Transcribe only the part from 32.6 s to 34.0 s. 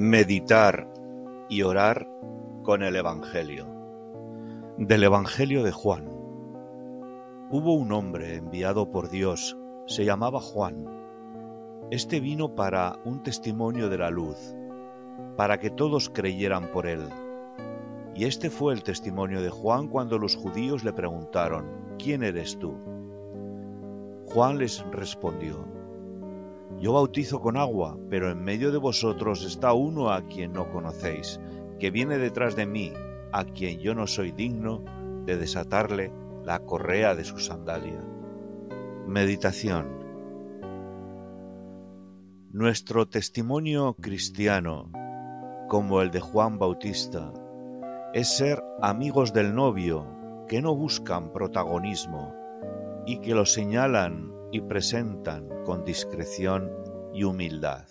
mí, a quien yo